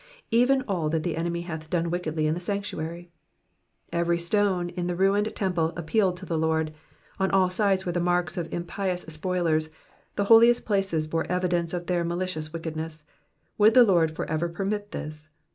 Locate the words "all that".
0.67-1.03